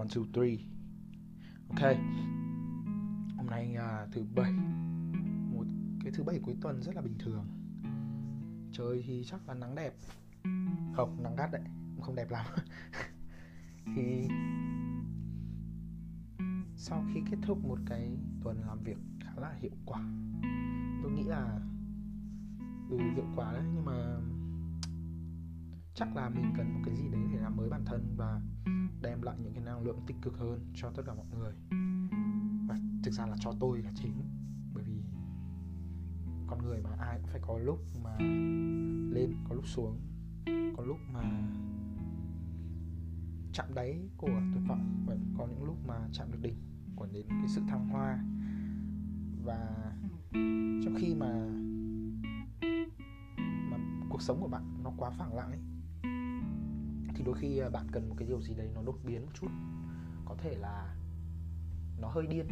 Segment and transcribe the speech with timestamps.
[0.00, 0.58] one two three.
[1.68, 1.96] Ok.
[3.36, 4.52] Hôm nay uh, thứ bảy.
[5.52, 5.64] Một
[6.04, 7.46] cái thứ bảy cuối tuần rất là bình thường.
[8.72, 9.94] Trời thì chắc là nắng đẹp.
[10.94, 11.62] Không nắng gắt đấy.
[12.02, 12.46] Không đẹp lắm.
[13.96, 14.28] Thì
[16.76, 20.00] sau khi kết thúc một cái tuần làm việc khá là hiệu quả
[21.02, 21.60] tôi nghĩ là
[22.90, 24.20] ừ hiệu quả đấy nhưng mà
[25.94, 28.40] chắc là mình cần một cái gì đấy để làm mới bản thân và
[29.02, 31.52] đem lại những cái năng lượng tích cực hơn cho tất cả mọi người.
[32.68, 34.12] Và thực ra là cho tôi là chính,
[34.74, 35.02] bởi vì
[36.46, 38.18] con người mà ai cũng phải có lúc mà
[39.10, 40.00] lên, có lúc xuống,
[40.76, 41.22] có lúc mà
[43.52, 46.56] chạm đáy của tuyệt vọng, và có những lúc mà chạm được đỉnh
[46.96, 48.24] của đến cái sự thăng hoa.
[49.44, 49.92] Và
[50.84, 51.46] trong khi mà
[53.70, 53.76] mà
[54.08, 55.60] cuộc sống của bạn nó quá phẳng lặng ấy
[57.20, 59.32] thì đôi khi à, bạn cần một cái điều gì đấy nó đột biến một
[59.34, 59.46] chút.
[60.24, 60.96] Có thể là
[61.98, 62.46] nó hơi điên,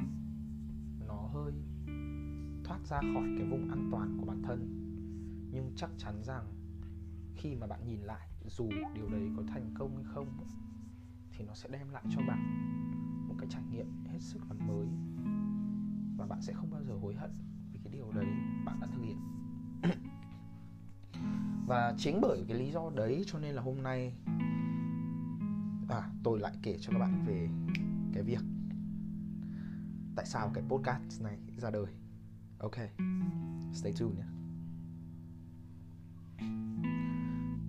[1.07, 1.53] nó hơi
[2.65, 4.59] thoát ra khỏi cái vùng an toàn của bản thân.
[5.53, 6.45] Nhưng chắc chắn rằng
[7.37, 10.27] khi mà bạn nhìn lại dù điều đấy có thành công hay không
[11.33, 12.41] thì nó sẽ đem lại cho bạn
[13.29, 14.87] một cái trải nghiệm hết sức là mới.
[16.17, 17.31] Và bạn sẽ không bao giờ hối hận
[17.73, 18.27] vì cái điều đấy
[18.65, 19.19] bạn đã thực hiện.
[21.67, 24.15] Và chính bởi cái lý do đấy cho nên là hôm nay
[25.89, 27.49] à tôi lại kể cho các bạn về
[28.13, 28.41] cái việc
[30.17, 31.87] tại sao cái podcast này ra đời.
[32.59, 32.77] Ok,
[33.73, 34.25] stay tuned nhé.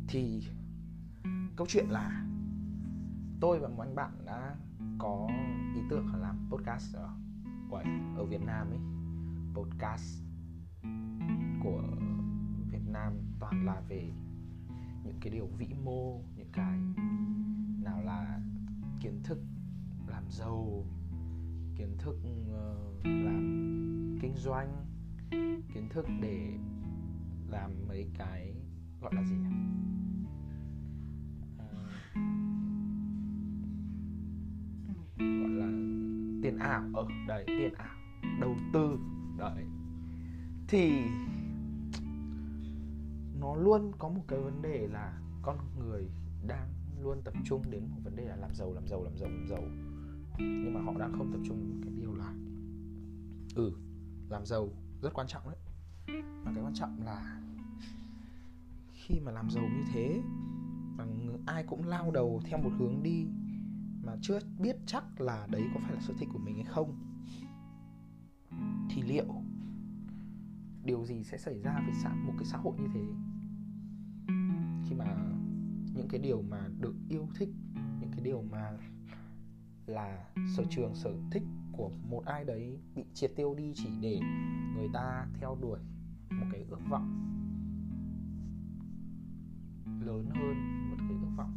[0.07, 0.43] Thì
[1.55, 2.25] câu chuyện là
[3.41, 4.55] tôi và một anh bạn đã
[4.97, 5.27] có
[5.75, 7.09] ý tưởng là làm podcast ở
[7.69, 7.85] quậy
[8.17, 8.79] ở Việt Nam ấy.
[9.53, 10.23] Podcast
[11.63, 11.83] của
[12.71, 14.11] Việt Nam toàn là về
[15.03, 16.79] những cái điều vĩ mô, những cái
[17.89, 18.39] nào là
[18.99, 19.39] kiến thức
[20.07, 20.85] làm giàu
[21.75, 24.85] kiến thức uh, làm kinh doanh
[25.73, 26.57] kiến thức để
[27.47, 28.55] làm mấy cái
[29.01, 29.49] gọi là gì nhỉ?
[31.57, 31.65] Ờ,
[35.17, 35.67] gọi là
[36.43, 37.95] tiền ảo ở đấy tiền ảo
[38.41, 38.99] đầu tư
[39.37, 39.65] đấy
[40.67, 40.91] thì
[43.39, 46.09] nó luôn có một cái vấn đề là con người
[46.47, 49.29] đang luôn tập trung đến một vấn đề là làm giàu làm giàu làm giàu
[49.29, 49.63] làm giàu.
[50.39, 52.33] Nhưng mà họ đang không tập trung cái điều là
[53.55, 53.71] ừ
[54.29, 54.69] làm giàu
[55.01, 55.57] rất quan trọng đấy.
[56.45, 57.41] Mà cái quan trọng là
[58.93, 60.21] khi mà làm giàu như thế,
[60.97, 61.05] mà
[61.45, 63.27] ai cũng lao đầu theo một hướng đi
[64.03, 66.99] mà chưa biết chắc là đấy có phải là sở thích của mình hay không,
[68.89, 69.25] thì liệu
[70.83, 73.01] điều gì sẽ xảy ra với xã, một cái xã hội như thế?
[75.99, 78.71] Những cái điều mà được yêu thích, những cái điều mà
[79.85, 84.19] là sở trường, sở thích của một ai đấy bị triệt tiêu đi chỉ để
[84.75, 85.79] người ta theo đuổi
[86.29, 87.25] một cái ước vọng
[90.05, 91.53] lớn hơn, một cái ước vọng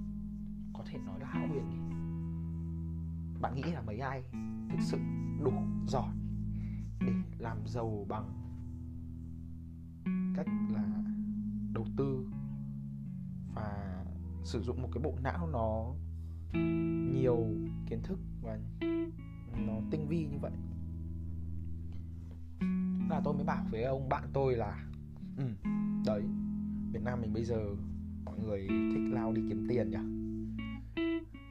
[0.72, 1.78] có thể nói là hão huyền đi.
[3.40, 4.22] Bạn nghĩ là mấy ai
[4.70, 4.98] thực sự
[5.44, 5.52] đủ
[5.86, 6.14] giỏi
[7.00, 8.32] để làm giàu bằng
[10.36, 11.02] cách là
[11.72, 12.26] đầu tư
[14.44, 15.94] sử dụng một cái bộ não nó
[17.12, 17.46] nhiều
[17.86, 18.58] kiến thức và
[19.66, 20.52] nó tinh vi như vậy.
[23.10, 24.84] Là tôi mới bảo với ông bạn tôi là
[25.36, 25.44] ừ
[26.06, 26.22] đấy
[26.92, 27.74] Việt Nam mình bây giờ
[28.24, 29.98] mọi người thích lao đi kiếm tiền nhỉ?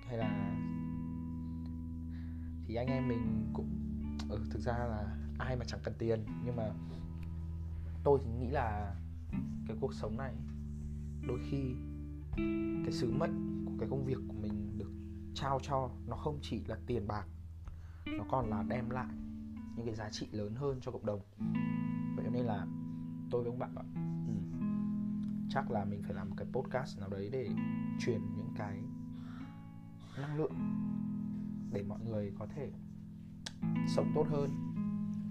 [0.08, 0.58] Hay là
[2.66, 3.70] thì anh em mình cũng
[4.30, 6.70] ừ, thực ra là ai mà chẳng cần tiền nhưng mà
[8.04, 8.96] tôi thì nghĩ là
[9.68, 10.34] cái cuộc sống này
[11.28, 11.76] đôi khi
[12.84, 14.92] cái sứ mệnh của cái công việc của mình được
[15.34, 17.26] trao cho nó không chỉ là tiền bạc
[18.06, 19.14] nó còn là đem lại
[19.76, 21.22] những cái giá trị lớn hơn cho cộng đồng.
[22.16, 22.66] Vậy nên là
[23.32, 24.34] tôi với ông bạn bảo ừ,
[25.50, 27.50] chắc là mình phải làm một cái podcast nào đấy để
[28.00, 28.78] truyền những cái
[30.22, 30.54] năng lượng
[31.72, 32.72] để mọi người có thể
[33.96, 34.52] sống tốt hơn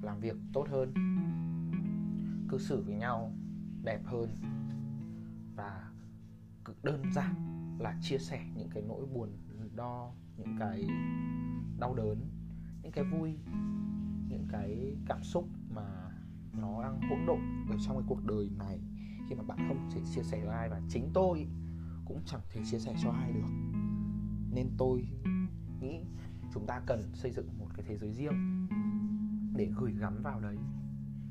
[0.03, 0.95] làm việc tốt hơn
[2.49, 3.33] cư xử với nhau
[3.85, 4.29] đẹp hơn
[5.57, 5.90] và
[6.65, 7.35] cực đơn giản
[7.79, 9.29] là chia sẻ những cái nỗi buồn,
[9.77, 10.87] đo, những cái
[11.79, 12.19] đau đớn,
[12.83, 13.39] những cái vui,
[14.29, 16.11] những cái cảm xúc mà
[16.53, 17.39] nó đang hỗn độn
[17.71, 18.81] ở trong cái cuộc đời này.
[19.29, 21.47] Khi mà bạn không thể chia sẻ với ai và chính tôi
[22.05, 23.51] cũng chẳng thể chia sẻ cho ai được.
[24.51, 25.09] Nên tôi
[25.81, 26.05] nghĩ
[26.55, 28.67] chúng ta cần xây dựng một cái thế giới riêng
[29.57, 30.57] để gửi gắm vào đấy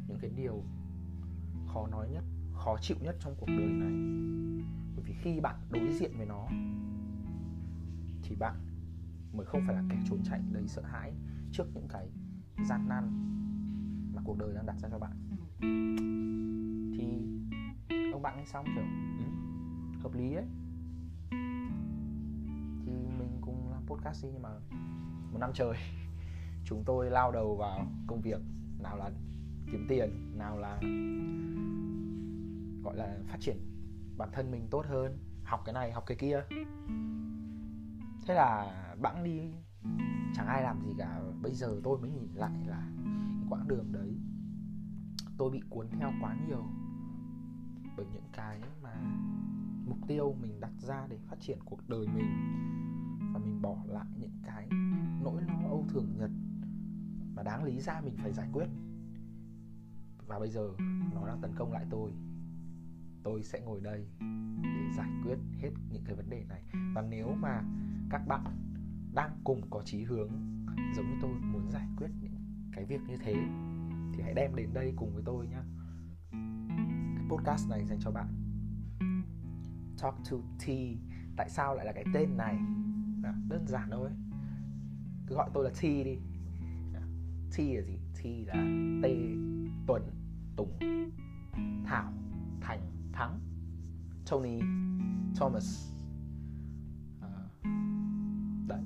[0.07, 0.63] những cái điều
[1.73, 2.23] khó nói nhất,
[2.53, 3.91] khó chịu nhất trong cuộc đời này
[4.99, 6.47] bởi vì khi bạn đối diện với nó
[8.23, 8.55] thì bạn
[9.33, 11.13] mới không phải là kẻ trốn chạy đầy sợ hãi
[11.51, 12.09] trước những cái
[12.69, 13.03] gian nan
[14.13, 15.11] mà cuộc đời đang đặt ra cho bạn.
[16.97, 17.03] Thì
[18.13, 18.83] ông bạn nghe xong kiểu
[19.19, 19.31] ừ,
[20.03, 20.45] hợp lý ấy
[22.85, 24.49] thì mình cùng làm podcast đi nhưng mà
[25.31, 25.77] một năm trời
[26.65, 28.41] chúng tôi lao đầu vào công việc
[28.79, 29.11] nào là
[29.71, 30.79] kiếm tiền nào là
[32.83, 33.57] gọi là phát triển
[34.19, 36.43] bản thân mình tốt hơn, học cái này, học cái kia.
[38.27, 39.53] Thế là bẵng đi,
[40.33, 41.21] chẳng ai làm gì cả.
[41.41, 42.89] Bây giờ tôi mới nhìn lại là
[43.49, 44.17] quãng đường đấy,
[45.37, 46.63] tôi bị cuốn theo quá nhiều
[47.97, 48.93] bởi những cái mà
[49.85, 52.29] mục tiêu mình đặt ra để phát triển cuộc đời mình.
[53.33, 54.67] Và mình bỏ lại những cái
[55.21, 56.31] nỗi lo âu thường nhật
[57.35, 58.67] mà đáng lý ra mình phải giải quyết.
[60.27, 60.69] Và bây giờ
[61.13, 62.11] nó đang tấn công lại tôi
[63.23, 64.07] tôi sẽ ngồi đây
[64.63, 66.63] để giải quyết hết những cái vấn đề này.
[66.95, 67.61] Và nếu mà
[68.09, 68.43] các bạn
[69.13, 70.29] đang cùng có chí hướng
[70.95, 72.35] giống như tôi muốn giải quyết những
[72.73, 73.33] cái việc như thế
[74.13, 75.61] thì hãy đem đến đây cùng với tôi nhé
[77.15, 78.27] cái podcast này dành cho bạn.
[80.01, 80.69] Talk to T.
[81.37, 82.55] Tại sao lại là cái tên này?
[83.23, 84.09] À, đơn giản thôi.
[85.27, 86.17] Cứ gọi tôi là T đi.
[86.93, 87.01] À,
[87.57, 87.99] T là gì?
[88.13, 88.53] T là
[89.03, 89.05] T
[89.87, 90.01] Tuấn
[90.55, 90.79] Tùng
[91.85, 92.13] Thảo
[92.61, 92.98] Thành.
[93.19, 93.39] Thắng.
[94.29, 94.59] Tony
[95.35, 95.91] Thomas.
[97.21, 97.29] À,
[98.67, 98.81] đấy.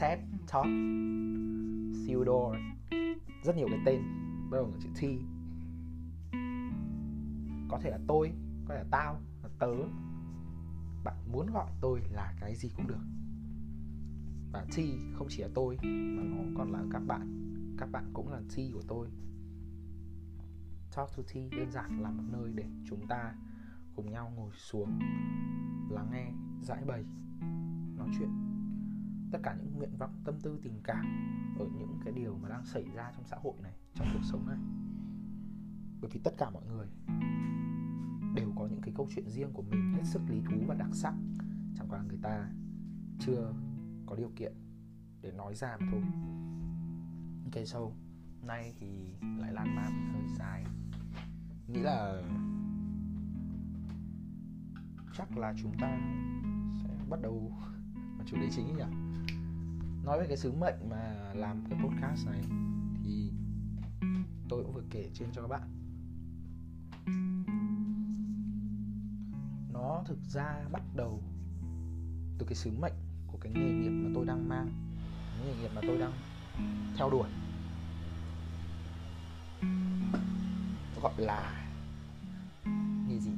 [0.00, 0.18] Ted
[0.52, 0.68] Todd
[2.06, 2.60] Theodore.
[3.44, 4.02] Rất nhiều cái tên
[4.50, 5.02] bắt đầu bằng chữ T.
[7.68, 8.32] Có thể là tôi
[8.68, 9.74] có thể là tao là tớ.
[11.04, 13.04] Bạn muốn gọi tôi là cái gì cũng được.
[14.52, 14.76] Và T
[15.14, 17.40] không chỉ là tôi mà nó còn là các bạn.
[17.78, 19.08] Các bạn cũng là T của tôi.
[20.96, 23.34] Talk to Tea đơn giản là một nơi để chúng ta
[23.96, 24.98] cùng nhau ngồi xuống,
[25.90, 27.04] lắng nghe, giải bày,
[27.96, 28.28] nói chuyện.
[29.32, 31.06] Tất cả những nguyện vọng, tâm tư, tình cảm
[31.58, 34.46] ở những cái điều mà đang xảy ra trong xã hội này, trong cuộc sống
[34.46, 34.58] này.
[36.00, 36.86] Bởi vì tất cả mọi người
[38.34, 40.90] đều có những cái câu chuyện riêng của mình hết sức lý thú và đặc
[40.92, 41.14] sắc.
[41.76, 42.48] Chẳng qua người ta
[43.18, 43.54] chưa
[44.06, 44.52] có điều kiện
[45.22, 46.02] để nói ra mà thôi.
[47.44, 47.80] Ok so
[48.42, 50.64] nay thì lại lan man hơi dài
[51.68, 52.22] nghĩ là
[55.16, 55.98] chắc là chúng ta
[56.82, 57.52] sẽ bắt đầu
[58.16, 58.84] vào chủ đề chính nhỉ?
[60.04, 62.40] Nói về cái sứ mệnh mà làm cái podcast này
[63.04, 63.32] thì
[64.48, 65.68] tôi cũng vừa kể trên cho các bạn.
[69.72, 71.22] Nó thực ra bắt đầu
[72.38, 72.94] từ cái sứ mệnh
[73.26, 74.68] của cái nghề nghiệp mà tôi đang mang
[75.06, 76.12] cái nghề nghiệp mà tôi đang
[76.96, 77.28] theo đuổi
[81.04, 81.66] gọi là
[83.08, 83.30] nghề gì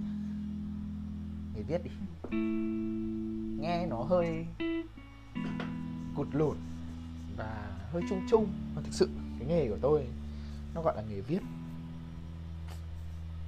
[1.55, 1.91] nghề viết đi.
[3.61, 4.47] Nghe nó hơi
[6.17, 6.57] cụt lủn
[7.37, 8.47] và hơi chung chung.
[8.75, 9.09] Mà thực sự,
[9.39, 10.07] cái nghề của tôi,
[10.75, 11.41] nó gọi là nghề viết.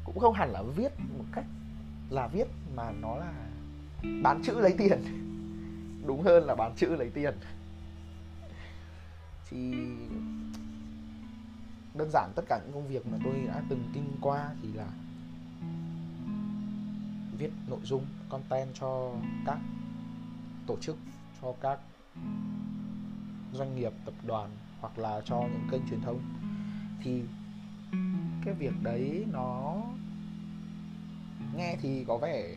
[0.05, 1.45] Cũng không hẳn là viết một cách
[2.11, 3.33] là viết, mà nó là
[4.23, 5.03] bán chữ lấy tiền.
[6.07, 7.35] Đúng hơn là bán chữ lấy tiền.
[9.51, 9.75] Thì
[11.95, 14.89] đơn giản tất cả những công việc mà tôi đã từng kinh qua thì là
[17.39, 19.13] viết nội dung, content cho
[19.47, 19.59] các
[20.67, 20.97] tổ chức,
[21.43, 21.81] cho các
[23.53, 26.21] doanh nghiệp, tập đoàn hoặc là cho những kênh truyền thông.
[27.03, 27.23] Thì
[28.45, 29.83] cái việc đấy nó
[31.57, 32.57] nghe thì có vẻ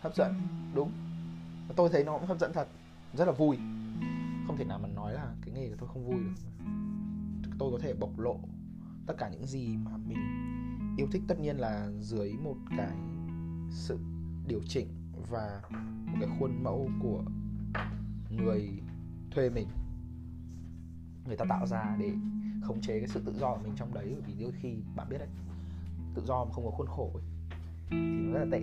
[0.00, 0.34] hấp dẫn,
[0.74, 0.92] đúng.
[1.76, 2.68] Tôi thấy nó cũng hấp dẫn thật,
[3.14, 3.56] rất là vui.
[4.46, 6.34] Không thể nào mà nói là cái nghề của tôi không vui được
[7.64, 8.40] tôi có thể bộc lộ
[9.06, 10.18] tất cả những gì mà mình
[10.96, 11.22] yêu thích.
[11.28, 12.96] Tất nhiên là dưới một cái
[13.70, 13.98] sự
[14.46, 14.86] điều chỉnh
[15.30, 15.62] và
[16.06, 17.24] một cái khuôn mẫu của
[18.30, 18.70] người
[19.30, 19.68] thuê mình
[21.26, 22.12] người ta tạo ra để
[22.62, 24.08] khống chế cái sự tự do của mình trong đấy.
[24.12, 25.28] Bởi vì đôi khi bạn biết đấy
[26.14, 27.22] tự do mà không có khuôn khổ ấy,
[27.90, 28.62] thì nó rất là tệ.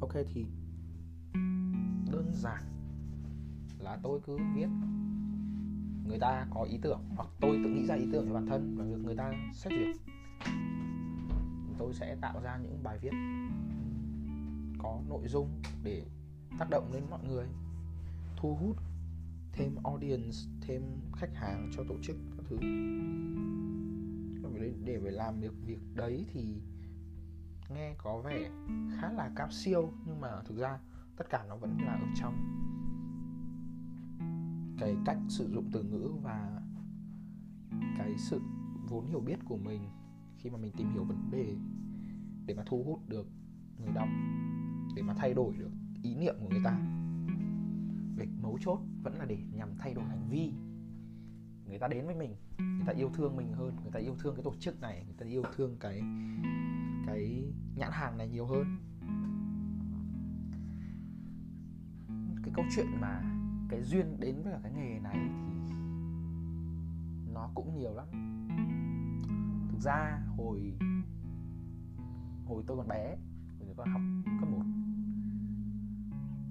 [0.00, 0.46] Ok thì
[2.12, 2.62] đơn giản
[3.82, 4.68] là tôi cứ viết.
[6.06, 8.74] Người ta có ý tưởng hoặc tôi tự nghĩ ra ý tưởng cho bản thân
[8.78, 9.96] và được người ta xét duyệt.
[11.78, 13.12] Tôi sẽ tạo ra những bài viết
[14.78, 16.06] có nội dung để
[16.58, 17.46] tác động đến mọi người,
[18.36, 18.76] thu hút
[19.52, 20.82] thêm audience, thêm
[21.16, 22.56] khách hàng cho tổ chức các thứ.
[24.84, 26.62] Để phải làm được việc đấy thì
[27.74, 28.50] nghe có vẻ
[28.96, 30.78] khá là cao siêu nhưng mà thực ra
[31.16, 32.34] tất cả nó vẫn là ở trong
[34.78, 36.62] cái cách sử dụng từ ngữ và
[37.98, 38.40] cái sự
[38.88, 39.80] vốn hiểu biết của mình
[40.36, 41.56] khi mà mình tìm hiểu vấn đề
[42.46, 43.28] để mà thu hút được
[43.78, 44.08] người đọc,
[44.96, 45.70] để mà thay đổi được
[46.02, 46.78] ý niệm của người ta.
[48.16, 50.52] Việc mấu chốt vẫn là để nhằm thay đổi hành vi.
[51.68, 54.34] Người ta đến với mình, người ta yêu thương mình hơn, người ta yêu thương
[54.34, 56.02] cái tổ chức này, người ta yêu thương cái
[57.06, 58.76] cái nhãn hàng này nhiều hơn.
[62.42, 63.29] Cái câu chuyện mà
[63.70, 65.74] cái duyên đến với cả cái nghề này thì
[67.32, 68.06] nó cũng nhiều lắm.
[69.70, 70.78] Thực ra hồi
[72.46, 73.16] hồi tôi còn bé,
[73.58, 74.02] hồi tôi còn học
[74.40, 74.62] cấp 1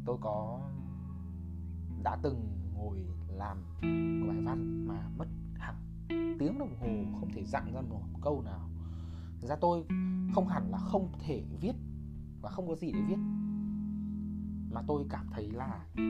[0.05, 0.59] tôi có,
[2.03, 3.57] đã từng ngồi làm
[4.19, 5.75] một bài văn mà mất hẳn
[6.39, 8.69] tiếng đồng hồ, không thể dặn ra một câu nào.
[9.41, 9.85] Thực ra tôi
[10.35, 11.75] không hẳn là không thể viết
[12.41, 13.17] và không có gì để viết
[14.71, 16.03] mà tôi cảm thấy là ừ,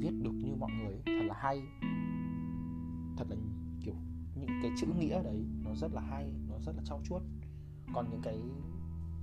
[0.00, 1.62] viết được như mọi người thật là hay.
[3.16, 3.36] Thật là
[3.84, 3.94] kiểu,
[4.34, 7.22] những cái chữ nghĩa đấy nó rất là hay, nó rất là trau chuốt.
[7.94, 8.40] Còn những cái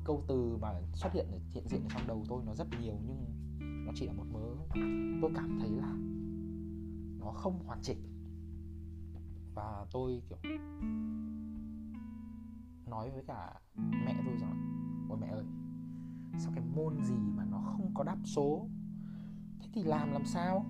[0.04, 3.26] câu từ mà xuất hiện hiện diện ở trong đầu tôi nó rất nhiều, nhưng
[3.86, 4.56] nó chỉ là một mớ.
[5.22, 5.94] Tôi cảm thấy là
[7.20, 7.98] nó không hoàn chỉnh.
[9.56, 10.38] Và tôi kiểu
[12.86, 14.56] nói với cả mẹ tôi rằng,
[15.10, 15.44] ôi mẹ ơi
[16.38, 18.68] sao cái môn gì mà nó không có đáp số?
[19.60, 20.66] Thế thì làm làm sao?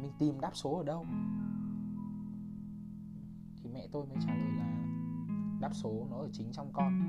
[0.00, 1.06] Mình tìm đáp số ở đâu?
[3.56, 4.86] Thì mẹ tôi mới trả lời là
[5.60, 7.00] đáp số nó ở chính trong con.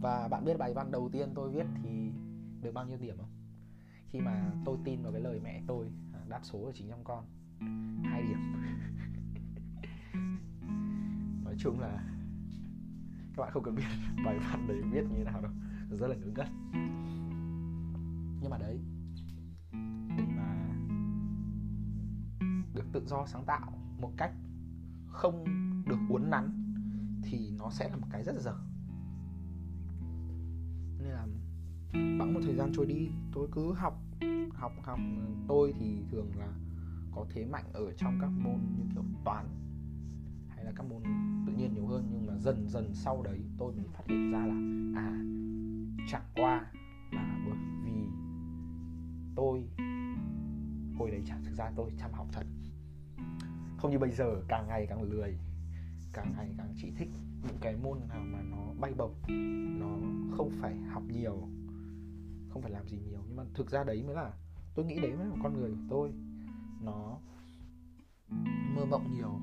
[0.00, 2.10] Và bạn biết bài văn đầu tiên tôi viết thì
[2.60, 3.30] được bao nhiêu điểm không?
[4.08, 7.04] Khi mà tôi tin vào cái lời mẹ tôi à, đáp số ở chính trong
[7.04, 7.24] con.
[8.04, 8.52] Hai điểm.
[11.44, 12.13] Nói chung là
[13.36, 13.84] các bạn không cần biết,
[14.24, 15.52] bài văn đấy viết như thế nào đâu.
[15.90, 16.46] Rất là ngớ ngẩn
[18.44, 18.80] nhưng mà đấy,
[20.16, 20.76] để mà
[22.74, 24.32] được tự do sáng tạo một cách
[25.06, 25.44] không
[25.86, 26.74] được uốn nắn
[27.22, 28.54] thì nó sẽ là một cái rất dở.
[30.98, 31.26] Nên là
[31.92, 34.00] bẵng một thời gian trôi đi, tôi cứ học
[34.54, 34.98] học học.
[35.48, 36.48] Tôi thì thường là
[37.14, 39.46] có thế mạnh ở trong các môn như kiểu toán
[40.64, 41.02] hay là các môn
[41.46, 44.46] tự nhiên nhiều hơn, nhưng mà dần dần sau đấy tôi mới phát hiện ra
[44.46, 44.54] là
[45.00, 45.24] à
[46.08, 46.70] chẳng qua
[47.12, 48.08] là bởi vì
[49.36, 49.68] tôi,
[50.98, 52.46] hồi đấy chẳng thực ra tôi chăm học thật.
[53.76, 55.38] Không như bây giờ, càng ngày càng lười,
[56.12, 57.08] càng ngày càng chỉ thích
[57.42, 59.14] những cái môn nào mà nó bay bổng,
[59.80, 59.88] nó
[60.36, 61.48] không phải học nhiều,
[62.48, 63.20] không phải làm gì nhiều.
[63.26, 64.32] Nhưng mà thực ra đấy mới là,
[64.74, 66.12] tôi nghĩ đấy mới là con người của tôi.
[66.82, 67.18] Nó
[68.76, 69.40] mơ mộng nhiều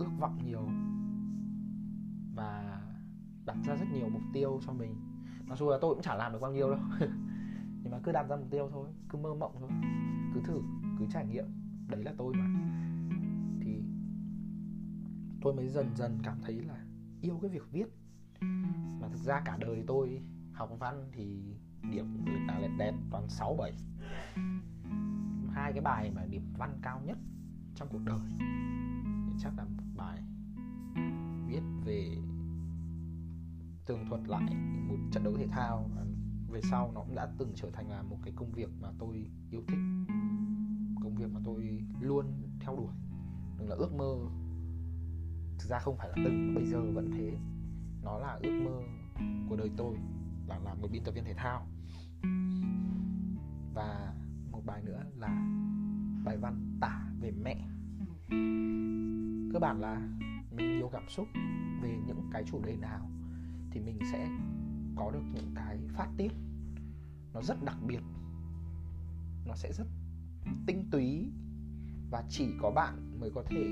[0.00, 0.68] ước vọng nhiều
[2.34, 2.80] và
[3.44, 4.94] đặt ra rất nhiều mục tiêu cho mình.
[5.44, 6.80] Mặc dù là tôi cũng chả làm được bao nhiêu đâu,
[7.82, 9.70] nhưng mà cứ đặt ra mục tiêu thôi, cứ mơ mộng thôi,
[10.34, 10.60] cứ thử,
[10.98, 11.44] cứ trải nghiệm.
[11.88, 12.46] Đấy là tôi mà.
[13.60, 13.82] Thì
[15.42, 16.84] tôi mới dần dần cảm thấy là
[17.20, 17.86] yêu cái việc viết.
[19.00, 21.56] Mà thực ra cả đời tôi học văn thì
[21.90, 23.72] điểm là lẹt đẹt toàn 6 7
[25.52, 27.18] hai cái bài mà điểm văn cao nhất
[27.74, 28.50] trong cuộc đời
[29.42, 30.22] chắc là một bài
[31.46, 32.16] viết về
[33.86, 34.54] tường thuật lại
[34.88, 35.90] một trận đấu thể thao.
[36.50, 39.30] Về sau nó cũng đã từng trở thành là một cái công việc mà tôi
[39.50, 39.78] yêu thích,
[41.02, 42.26] công việc mà tôi luôn
[42.60, 42.94] theo đuổi.
[43.58, 44.16] Đừng là ước mơ.
[45.58, 47.38] Thực ra không phải là từng, bây giờ vẫn thế.
[48.02, 48.82] Nó là ước mơ
[49.48, 49.96] của đời tôi,
[50.46, 51.66] là làm một biên tập viên thể thao.
[53.74, 54.14] Và
[54.50, 55.28] một bài nữa là
[56.24, 57.68] bài văn tả về mẹ
[59.52, 60.08] cơ bản là
[60.50, 61.28] mình nhiều cảm xúc
[61.82, 63.10] về những cái chủ đề nào
[63.70, 64.28] thì mình sẽ
[64.96, 66.32] có được những cái phát tiết
[67.34, 68.00] nó rất đặc biệt,
[69.46, 69.86] nó sẽ rất
[70.66, 71.32] tinh túy
[72.10, 73.64] và chỉ có bạn mới có thể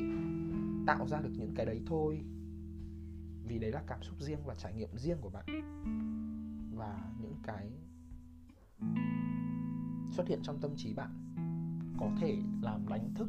[0.87, 2.21] tạo ra được những cái đấy thôi.
[3.45, 5.45] Vì đấy là cảm xúc riêng và trải nghiệm riêng của bạn.
[6.75, 7.71] Và những cái
[10.11, 11.35] xuất hiện trong tâm trí bạn
[11.99, 13.29] có thể làm đánh thức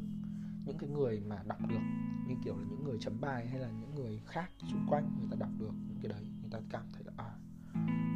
[0.69, 1.81] những cái người mà đọc được,
[2.27, 5.27] như kiểu là những người chấm bài hay là những người khác xung quanh người
[5.31, 7.31] ta đọc được những cái đấy, người ta cảm thấy là à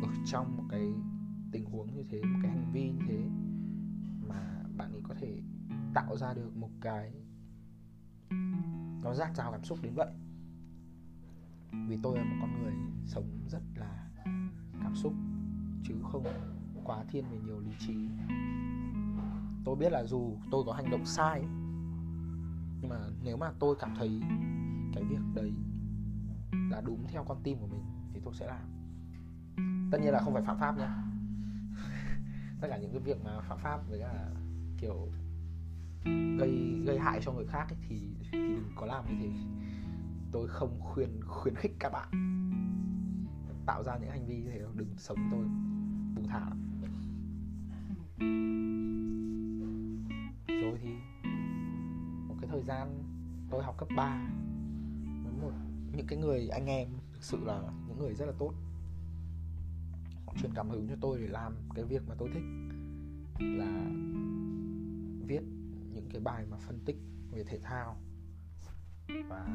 [0.02, 0.94] ở trong một cái
[1.52, 3.24] tình huống như thế, một cái hành vi như thế
[4.28, 5.42] mà bạn ấy có thể
[5.94, 7.14] tạo ra được một cái,
[9.04, 10.12] nó rác rào cảm xúc đến vậy.
[11.88, 12.74] Vì tôi là một con người
[13.06, 14.10] sống rất là
[14.84, 15.14] cảm xúc,
[15.84, 16.24] chứ không
[16.84, 17.96] quá thiên về nhiều lý trí.
[19.66, 21.44] Tôi biết là dù tôi có hành động sai
[22.84, 24.22] nhưng mà nếu mà tôi cảm thấy
[24.94, 25.54] cái việc đấy
[26.72, 28.68] là đúng theo con tim của mình thì tôi sẽ làm.
[29.92, 30.88] Tất nhiên là không phải phạm pháp nhé
[32.62, 34.30] tất cả những cái việc mà phạm pháp với cả
[34.78, 35.08] kiểu
[36.40, 39.30] gây gây hại cho người khác ấy, thì thì đừng có làm như thế.
[40.32, 42.10] Tôi không khuyên khuyến khích các bạn
[43.66, 45.44] tạo ra những hành vi như thế đừng sống tôi
[46.16, 46.40] buông thả.
[46.40, 46.74] lắm
[52.54, 53.04] thời gian
[53.50, 54.30] tôi học cấp 3
[55.24, 55.52] với một,
[55.96, 58.54] những cái người anh em, thực sự là những người rất là tốt.
[60.26, 62.44] Họ truyền cảm hứng cho tôi để làm cái việc mà tôi thích,
[63.40, 63.90] là
[65.28, 65.42] viết
[65.94, 66.98] những cái bài mà phân tích
[67.32, 67.98] về thể thao.
[69.30, 69.48] Và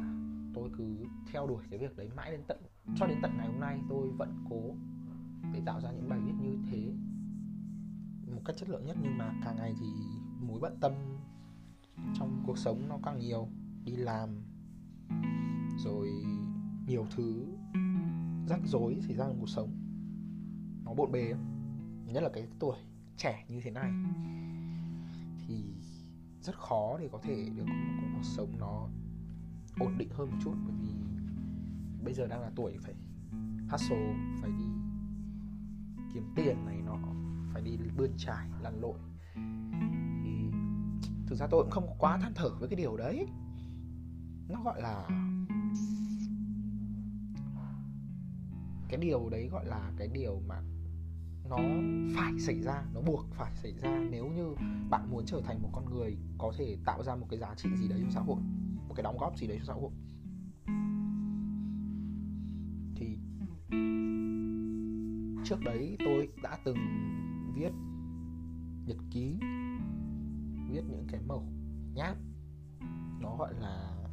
[0.54, 2.58] tôi cứ theo đuổi cái việc đấy mãi đến tận,
[2.96, 4.74] cho đến tận ngày hôm nay tôi vẫn cố
[5.52, 6.92] để tạo ra những bài viết như thế
[8.34, 8.96] một cách chất lượng nhất.
[9.02, 9.86] Nhưng mà càng ngày thì
[10.40, 10.92] mối bận tâm
[12.14, 13.48] trong cuộc sống nó càng nhiều,
[13.84, 14.30] đi làm,
[15.76, 16.08] rồi
[16.86, 17.46] nhiều thứ
[18.48, 19.72] rắc rối xảy ra trong cuộc sống,
[20.84, 21.34] nó bộn bề
[22.06, 22.76] nhất là cái tuổi
[23.16, 23.92] trẻ như thế này,
[25.46, 25.64] thì
[26.42, 28.88] rất khó để có thể được một cuộc sống nó
[29.80, 30.54] ổn định hơn một chút.
[30.66, 30.88] Bởi vì
[32.04, 32.94] bây giờ đang là tuổi phải
[33.70, 34.64] hustle, phải đi
[36.14, 36.98] kiếm tiền này nọ,
[37.52, 38.96] phải đi bươn trải lăn lộn
[41.28, 43.26] thực ra tôi cũng không quá than thở với cái điều đấy.
[44.48, 45.08] Nó gọi là
[48.88, 50.62] cái điều đấy gọi là cái điều mà
[51.48, 51.58] nó
[52.16, 54.54] phải xảy ra nó buộc phải xảy ra nếu như
[54.90, 57.68] bạn muốn trở thành một con người có thể tạo ra một cái giá trị
[57.76, 58.40] gì đấy cho xã hội
[58.88, 59.90] một cái đóng góp gì đấy cho xã hội.
[62.96, 63.18] Thì
[65.44, 66.76] trước đấy tôi đã từng
[67.54, 67.70] viết
[68.86, 69.38] nhật ký
[70.68, 71.44] viết những cái mẩu
[71.94, 72.16] nháp
[73.20, 74.06] nó gọi là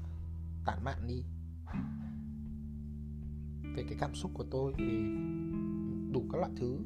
[0.65, 1.23] tản mạn đi.
[3.75, 5.03] Về cái cảm xúc của tôi về
[6.13, 6.79] đủ các loại thứ.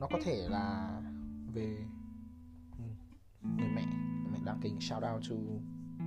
[0.00, 1.00] Nó có thể là
[1.54, 1.84] về
[2.78, 2.84] ừ,
[3.56, 3.86] người mẹ.
[4.32, 5.36] Mẹ đang kính shout out to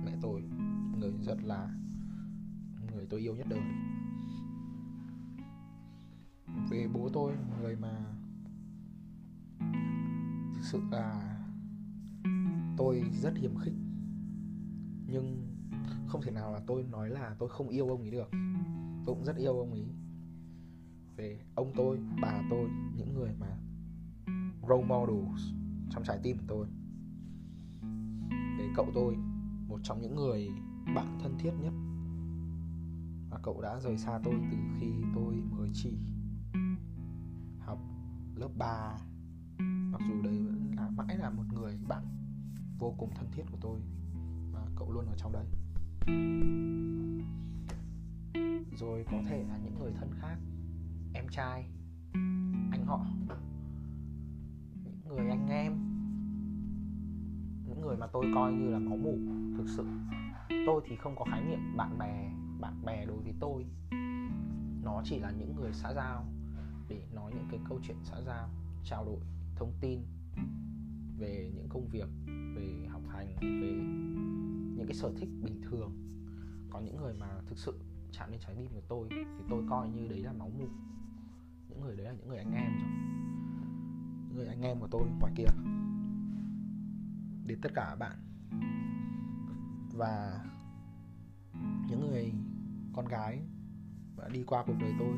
[0.04, 0.42] mẹ tôi,
[0.98, 1.70] người rất là
[2.92, 3.62] người tôi yêu nhất đời.
[6.70, 8.21] Về bố tôi, người mà
[10.72, 11.38] sự là
[12.76, 13.74] tôi rất hiềm khích.
[15.06, 15.46] Nhưng
[16.06, 18.30] không thể nào là tôi nói là tôi không yêu ông ấy được.
[19.06, 19.86] Tôi cũng rất yêu ông ấy.
[21.16, 23.58] Về ông tôi, bà tôi, những người mà
[24.68, 25.42] role models
[25.90, 26.66] trong trái tim của tôi.
[28.58, 29.16] Về cậu tôi,
[29.68, 30.48] một trong những người
[30.94, 31.72] bạn thân thiết nhất.
[33.30, 35.98] Và cậu đã rời xa tôi từ khi tôi mới chỉ
[37.58, 37.78] học
[38.34, 38.98] lớp 3
[41.12, 42.02] mãi là một người bạn
[42.78, 43.80] vô cùng thân thiết của tôi
[44.52, 45.46] và cậu luôn ở trong đấy.
[48.78, 50.36] Rồi có thể là những người thân khác,
[51.14, 51.64] em trai,
[52.70, 53.06] anh họ,
[54.84, 55.72] những người anh em,
[57.66, 59.18] những người mà tôi coi như là máu mủ
[59.56, 59.86] thực sự.
[60.66, 63.66] Tôi thì không có khái niệm bạn bè bạn bè đối với tôi.
[64.82, 66.24] Nó chỉ là những người xã giao,
[66.88, 68.48] để nói những cái câu chuyện xã giao,
[68.84, 69.20] trao đổi,
[69.56, 70.00] thông tin
[71.22, 73.72] về những công việc, về học hành, về
[74.76, 75.92] những cái sở thích bình thường.
[76.70, 77.80] Có những người mà thực sự
[78.12, 80.68] chạm đến trái tim của tôi thì tôi coi như đấy là máu mủ.
[81.68, 82.90] Những người đấy là những người anh em rồi.
[84.28, 85.48] Những người anh em của tôi ngoài kia.
[87.46, 88.18] Đến tất cả các bạn.
[89.94, 90.44] Và
[91.88, 92.32] những người
[92.92, 93.42] con gái
[94.16, 95.16] đã đi qua cuộc đời tôi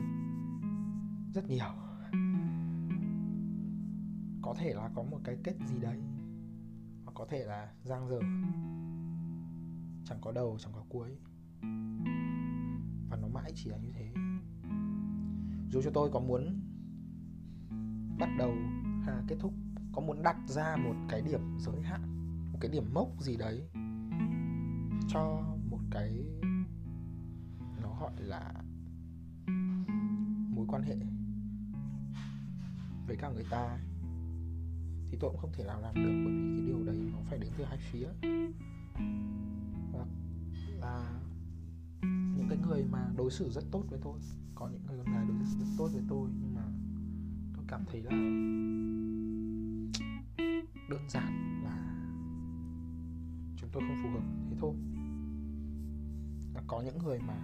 [1.34, 1.74] rất nhiều
[4.44, 6.00] có thể là có một cái kết gì đấy.
[7.04, 8.18] Hoặc có thể là giang dở.
[10.04, 11.16] Chẳng có đầu, chẳng có cuối.
[13.10, 14.12] Và nó mãi chỉ là như thế.
[15.70, 16.60] Dù cho tôi có muốn
[18.18, 18.54] bắt đầu
[19.04, 19.52] hay là kết thúc,
[19.92, 22.02] có muốn đặt ra một cái điểm giới hạn,
[22.52, 23.68] một cái điểm mốc gì đấy
[25.08, 26.24] cho một cái,
[27.82, 28.52] nó gọi là
[30.50, 30.96] mối quan hệ
[33.06, 33.78] với cả người ta
[35.14, 37.38] thì tôi cũng không thể nào làm được, bởi vì cái điều đấy nó phải
[37.38, 38.08] đến từ hai phía.
[39.92, 40.08] Hoặc
[40.80, 41.20] là
[42.36, 44.18] những cái người mà đối xử rất tốt với tôi,
[44.54, 46.62] có những người con gái đối xử rất tốt với tôi, nhưng mà
[47.56, 48.10] tôi cảm thấy là
[50.90, 52.06] đơn giản là
[53.56, 54.74] chúng tôi không phù hợp, thế thôi.
[56.54, 57.36] Là có những người mà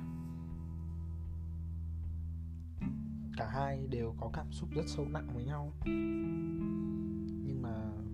[3.37, 5.72] cả hai đều có cảm xúc rất sâu nặng với nhau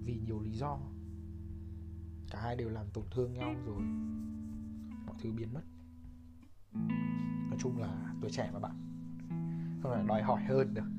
[0.07, 0.79] vì nhiều lý do.
[2.31, 3.81] Cả hai đều làm tổn thương nhau rồi.
[5.07, 5.62] Mọi thứ biến mất.
[7.49, 8.77] Nói chung là tuổi trẻ mà bạn.
[9.83, 10.90] Không phải đòi hỏi hơn được.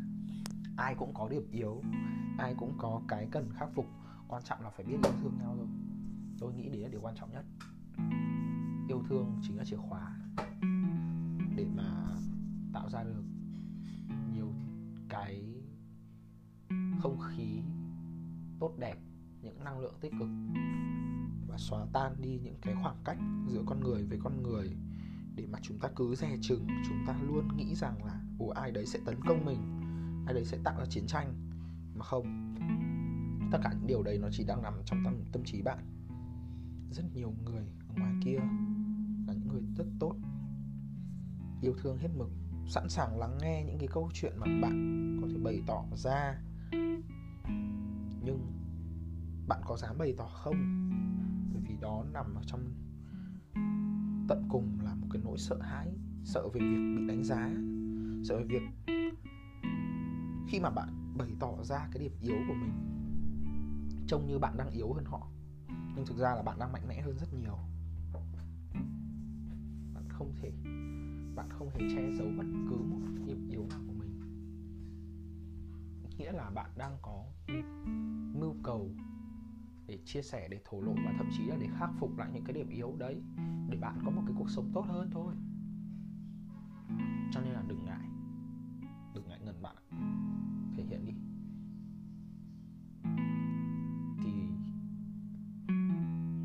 [0.78, 1.82] Ai cũng có điểm yếu.
[2.38, 3.86] Ai cũng có cái cần khắc phục.
[4.28, 5.68] Quan trọng là phải biết yêu thương nhau thôi.
[6.40, 7.46] Tôi nghĩ đấy là điều quan trọng nhất.
[8.88, 10.16] Yêu thương chính là chìa khóa
[11.56, 12.16] để mà
[12.74, 13.24] tạo ra được
[14.34, 14.54] nhiều
[15.10, 15.64] cái
[17.00, 17.37] không khí
[18.68, 18.98] tốt đẹp
[19.42, 20.30] những năng lượng tích cực
[21.48, 24.70] và xóa tan đi những cái khoảng cách giữa con người với con người
[25.36, 28.72] để mà chúng ta cứ dè chừng chúng ta luôn nghĩ rằng là ủa ai
[28.72, 29.58] đấy sẽ tấn công mình
[30.26, 31.34] ai đấy sẽ tạo ra chiến tranh.
[31.96, 32.56] Mà không
[33.52, 35.80] tất cả những điều đấy nó chỉ đang nằm trong tâm, tâm trí bạn.
[36.92, 38.38] Rất nhiều người ở ngoài kia
[39.28, 40.16] là những người rất tốt
[41.62, 42.30] yêu thương hết mực
[42.68, 46.42] sẵn sàng lắng nghe những cái câu chuyện mà bạn có thể bày tỏ ra.
[48.22, 48.57] Nhưng
[49.48, 50.90] bạn có dám bày tỏ không?
[51.54, 52.74] Bởi vì đó nằm ở trong
[54.28, 57.50] tận cùng là một cái nỗi sợ hãi, sợ về việc bị đánh giá,
[58.24, 58.62] sợ về việc
[60.48, 62.74] khi mà bạn bày tỏ ra cái điểm yếu của mình,
[64.08, 65.28] trông như bạn đang yếu hơn họ.
[65.96, 67.58] Nhưng thực ra là bạn đang mạnh mẽ hơn rất nhiều.
[69.94, 70.52] Bạn không thể,
[71.36, 74.20] bạn không hề che giấu bất cứ một điểm yếu nào của mình.
[76.18, 77.24] Nghĩa là bạn đang có
[78.40, 78.92] mưu cầu
[79.88, 82.44] để chia sẻ, để thổ lộ và thậm chí là để khắc phục lại những
[82.44, 83.22] cái điểm yếu đấy,
[83.70, 85.34] để bạn có một cái cuộc sống tốt hơn thôi.
[87.32, 88.10] Cho nên là đừng ngại
[89.14, 89.76] đừng ngại ngần bạn
[90.76, 91.14] thể hiện đi.
[94.24, 94.32] Thì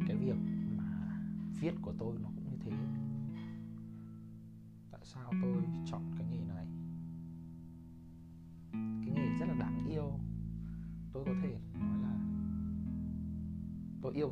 [0.06, 0.36] cái việc
[0.76, 1.18] mà
[1.60, 2.72] viết của tôi nó cũng như thế.
[4.90, 6.11] Tại sao tôi chọn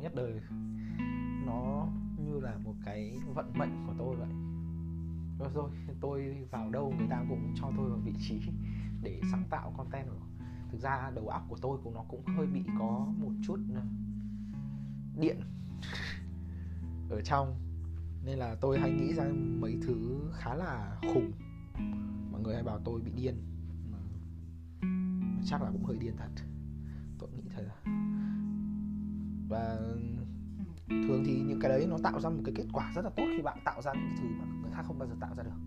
[0.01, 0.41] nhất đời.
[1.45, 1.87] Nó
[2.17, 4.29] như là một cái vận mệnh của tôi vậy.
[5.39, 5.69] Rồi rồi,
[6.01, 8.41] tôi vào đâu người ta cũng cho tôi vào vị trí
[9.01, 10.17] để sáng tạo content rồi
[10.71, 13.81] thực ra đầu óc của tôi cũng nó cũng hơi bị có một chút ờ,
[15.19, 15.37] điện
[17.09, 17.55] ở trong.
[18.25, 21.31] Nên là tôi hay nghĩ ra mấy thứ khá là khủng.
[22.31, 23.35] Mọi người hay bảo tôi bị điên.
[25.45, 26.43] Chắc là cũng hơi điên thật.
[27.19, 27.91] Tôi nghĩ thật là
[29.51, 29.77] và
[30.89, 33.23] thường thì những cái đấy nó tạo ra một cái kết quả rất là tốt
[33.37, 35.43] khi bạn tạo ra những cái thứ mà người khác không bao giờ tạo ra
[35.43, 35.59] được.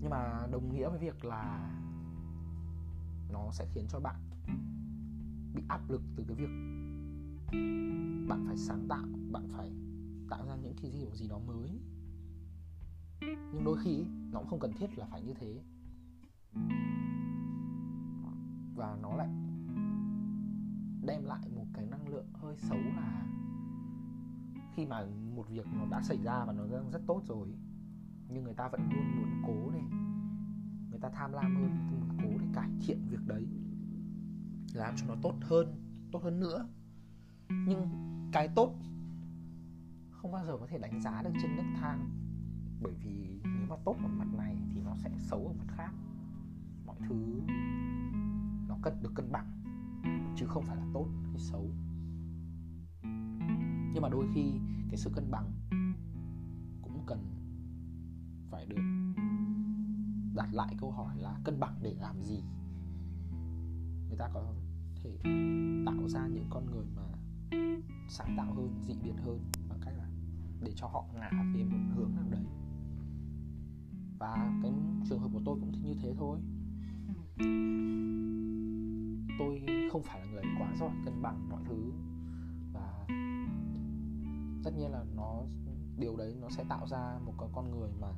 [0.00, 1.70] Nhưng mà đồng nghĩa với việc là
[3.32, 4.16] nó sẽ khiến cho bạn
[5.54, 6.50] bị áp lực từ cái việc
[8.28, 9.70] bạn phải sáng tạo, bạn phải
[10.30, 11.80] tạo ra những cái gì gì đó mới.
[13.20, 15.60] Nhưng đôi khi nó cũng không cần thiết là phải như thế.
[18.76, 19.28] Và nó lại
[21.06, 23.26] đem lại một cái năng lượng hơi xấu là
[24.74, 27.48] khi mà một việc nó đã xảy ra và nó đang rất tốt rồi,
[28.28, 29.80] nhưng người ta vẫn luôn muốn cố để
[30.90, 33.46] người ta tham lam hơn muốn cố để cải thiện việc đấy,
[34.72, 35.80] làm cho nó tốt hơn
[36.12, 36.68] tốt hơn nữa.
[37.48, 37.88] Nhưng
[38.32, 38.74] cái tốt
[40.10, 42.10] không bao giờ có thể đánh giá được trên nước thang,
[42.82, 45.90] bởi vì nếu mà tốt ở mặt này thì nó sẽ xấu ở mặt khác.
[46.86, 47.40] Mọi thứ
[48.68, 49.63] nó cần được cân bằng
[50.36, 51.70] chứ không phải là tốt hay xấu.
[53.92, 54.52] Nhưng mà đôi khi
[54.90, 55.52] cái sự cân bằng
[56.82, 57.18] cũng cần
[58.50, 58.82] phải được
[60.34, 62.42] đặt lại câu hỏi là cân bằng để làm gì?
[64.08, 64.54] Người ta có
[65.02, 65.18] thể
[65.86, 67.02] tạo ra những con người mà
[68.08, 70.08] sáng tạo hơn, dị biệt hơn bằng cách là
[70.60, 72.44] để cho họ ngả về một hướng nào đấy.
[74.18, 74.72] Và cái
[75.08, 76.38] trường hợp của tôi cũng như thế thôi.
[79.38, 79.60] Tôi
[79.94, 81.92] không phải là người quá giỏi, cân bằng mọi thứ.
[82.72, 83.06] Và
[84.64, 85.42] tất nhiên là nó,
[85.98, 88.08] điều đấy nó sẽ tạo ra một cái con người mà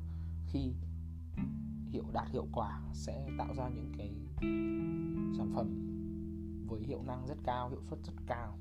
[0.47, 0.73] khi
[1.89, 4.15] hiệu, đạt hiệu quả sẽ tạo ra những cái
[5.37, 5.67] sản phẩm
[6.67, 8.57] với hiệu năng rất cao, hiệu suất rất cao.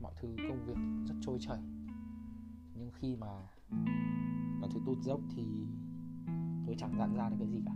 [0.00, 1.62] Mọi thứ, công việc rất trôi chảy.
[2.74, 3.48] Nhưng khi mà
[4.60, 5.44] mọi thứ tụt dốc thì
[6.66, 7.72] tôi chẳng dặn ra được cái gì cả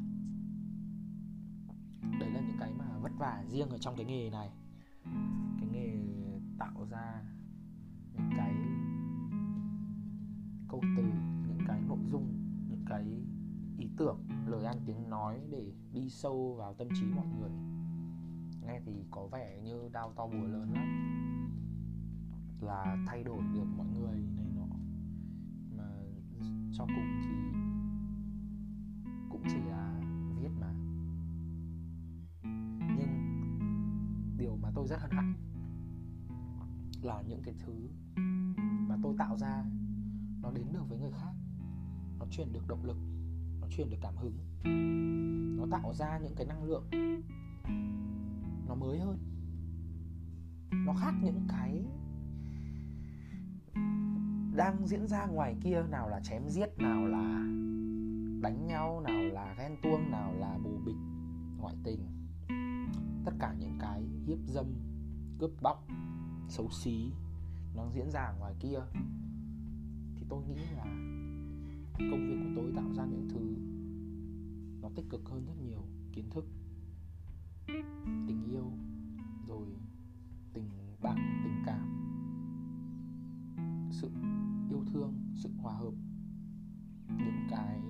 [2.03, 4.51] đấy là những cái mà vất vả riêng ở trong cái nghề này.
[5.61, 5.99] Cái nghề
[6.59, 7.23] tạo ra
[8.13, 8.55] những cái
[10.69, 11.03] câu từ,
[11.49, 12.27] những cái nội dung,
[12.69, 13.05] những cái
[13.79, 17.51] ý tưởng, lời ăn tiếng nói để đi sâu vào tâm trí mọi người.
[18.67, 20.85] Nghe thì có vẻ như đau to bùa lớn lắm.
[22.61, 24.77] Là thay đổi được mọi người, này nọ.
[25.77, 25.89] Mà
[26.73, 27.35] cho cùng thì
[29.31, 29.88] cũng chỉ là
[34.89, 35.35] rất hân hạnh.
[37.03, 37.89] Là những cái thứ
[38.89, 39.65] mà tôi tạo ra
[40.43, 41.33] nó đến được với người khác
[42.19, 42.97] nó truyền được động lực
[43.61, 44.39] nó truyền được cảm hứng
[45.59, 46.85] nó tạo ra những cái năng lượng
[48.69, 49.19] nó mới hơn.
[50.87, 51.85] Nó khác những cái
[54.57, 57.45] đang diễn ra ngoài kia nào là chém giết nào là
[58.43, 60.97] đánh nhau nào là ghen tuông nào là bù bịch
[61.59, 62.18] ngoại tình
[63.25, 64.67] tất cả những cái hiếp dâm,
[65.39, 65.87] cướp bóc,
[66.49, 67.13] xấu xí
[67.77, 68.81] nó diễn ra ngoài kia.
[70.17, 70.85] Thì tôi nghĩ là
[71.99, 73.57] công việc của tôi tạo ra những thứ
[74.83, 75.83] nó tích cực hơn rất nhiều.
[76.13, 76.45] Kiến thức,
[78.07, 78.73] tình yêu,
[79.49, 79.67] rồi
[80.53, 80.71] tình
[81.03, 81.95] bạn, tình cảm.
[83.91, 84.11] Sự
[84.71, 85.93] yêu thương, sự hòa hợp.
[87.09, 87.81] Những cái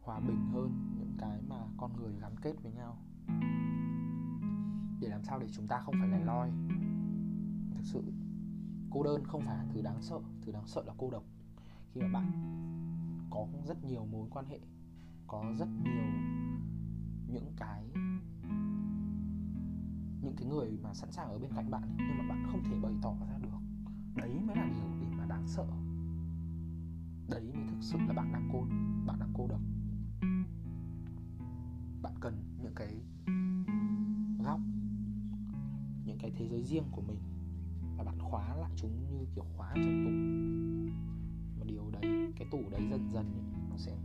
[0.00, 2.98] hòa bình hơn, những cái mà con người gắn kết với nhau
[5.02, 6.50] để làm sao để chúng ta không phải lẻ loi.
[7.74, 8.02] Thực sự,
[8.90, 10.20] cô đơn không phải là thứ đáng sợ.
[10.42, 11.24] Thứ đáng sợ là cô độc.
[11.92, 12.32] Khi mà bạn
[13.30, 14.58] có rất nhiều mối quan hệ,
[15.26, 16.04] có rất nhiều
[17.28, 17.84] những cái
[20.22, 22.76] những cái người mà sẵn sàng ở bên cạnh bạn nhưng mà bạn không thể
[22.82, 23.58] bày tỏ ra được.
[24.16, 25.66] Đấy mới là điều để mà đáng sợ.
[27.28, 28.60] Đấy mới thực sự là bạn đang cô,
[29.06, 29.60] bạn đang cô độc.
[32.02, 33.02] Bạn cần những cái
[36.32, 37.18] cái thế giới riêng của mình
[37.96, 40.10] và bạn khóa lại chúng như kiểu khóa trong tủ.
[41.58, 43.96] Mà điều đấy cái tủ đấy dần dần ấy, nó sẽ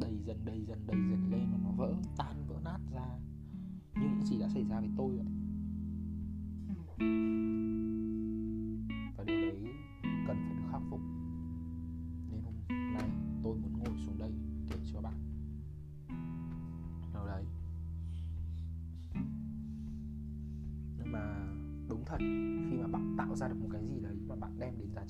[0.00, 3.18] đầy dần đầy dần đầy dần lên và nó vỡ tan vỡ nát ra.
[3.94, 5.26] Như những gì đã xảy ra với tôi vậy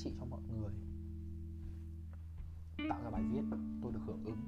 [0.05, 0.73] trị cho mọi người.
[2.89, 3.43] Tạo ra bài viết,
[3.83, 4.41] tôi được hưởng ứng.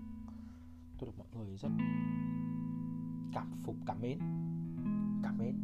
[0.98, 1.72] Tôi được mọi người rất
[3.32, 4.18] cảm phục, cảm mến.
[5.22, 5.56] Cảm mến.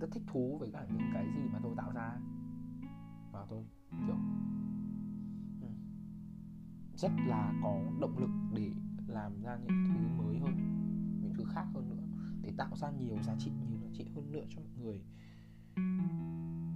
[0.00, 2.20] Rất thích thú với cả những cái gì mà tôi tạo ra.
[3.32, 3.64] Và tôi,
[4.06, 4.16] kiểu
[6.96, 8.70] rất là có động lực để
[9.06, 10.54] làm ra những thứ mới hơn,
[11.22, 12.04] những thứ khác hơn nữa,
[12.42, 15.02] để tạo ra nhiều giá trị, nhiều giá trị hơn nữa cho mọi người.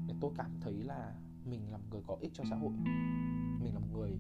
[0.09, 1.15] Để tôi cảm thấy là
[1.47, 2.73] mình là một người có ích cho xã hội.
[3.61, 4.11] Mình là một người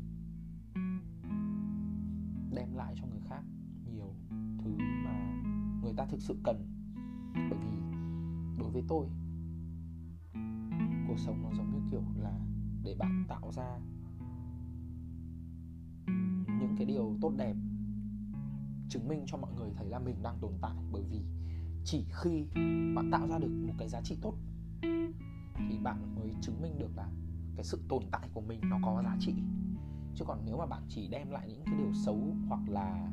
[2.54, 3.42] đem lại cho người khác
[3.92, 4.14] nhiều
[4.58, 5.42] thứ mà
[5.82, 6.66] người ta thực sự cần.
[7.34, 7.76] Bởi vì
[8.58, 9.06] đối với tôi,
[11.08, 12.40] cuộc sống nó giống như kiểu là
[12.82, 13.78] để bạn tạo ra
[16.60, 17.56] những cái điều tốt đẹp,
[18.88, 20.76] chứng minh cho mọi người thấy là mình đang tồn tại.
[20.92, 21.24] Bởi vì
[21.84, 22.46] chỉ khi
[22.94, 24.34] bạn tạo ra được một cái giá trị tốt
[25.68, 27.10] thì bạn mới chứng minh được là
[27.56, 29.34] cái sự tồn tại của mình nó có giá trị.
[30.14, 33.10] Chứ còn nếu mà bạn chỉ đem lại những cái điều xấu hoặc là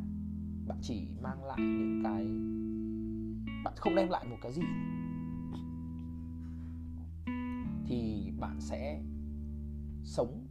[0.67, 2.25] bạn chỉ mang lại những cái,
[3.63, 4.61] bạn không đem lại một cái gì,
[7.85, 9.03] thì bạn sẽ
[10.03, 10.47] sống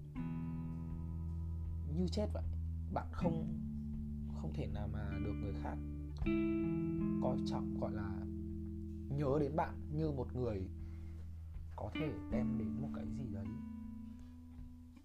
[1.96, 2.44] như chết vậy.
[2.92, 3.58] Bạn không
[4.40, 5.76] không thể nào mà được người khác
[7.22, 8.10] coi trọng, gọi là
[9.08, 10.68] nhớ đến bạn như một người
[11.82, 13.46] có thể đem đến một cái gì đấy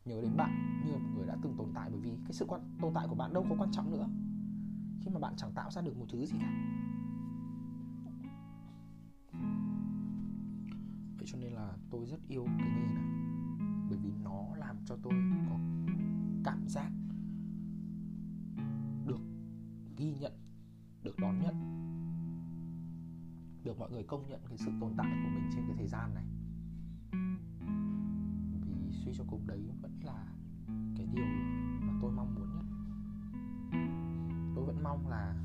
[0.05, 1.89] nhớ đến bạn như một người đã từng tồn tại.
[1.89, 4.07] Bởi vì cái sự quan, tồn tại của bạn đâu có quan trọng nữa.
[5.01, 6.51] Khi mà bạn chẳng tạo ra được một thứ gì cả.
[11.17, 13.05] Vậy cho nên là tôi rất yêu cái nghề này.
[13.89, 15.13] Bởi vì nó làm cho tôi
[15.49, 15.59] có
[16.43, 16.91] cảm giác
[19.05, 19.21] được
[19.97, 20.33] ghi nhận,
[21.03, 21.55] được đón nhận,
[23.63, 26.13] được mọi người công nhận cái sự tồn tại của mình trên cái thời gian
[26.13, 26.23] này
[29.07, 30.25] suy cho cùng đấy vẫn là
[30.97, 31.25] cái điều
[31.81, 32.65] mà tôi mong muốn nhất.
[34.55, 35.35] Tôi vẫn mong là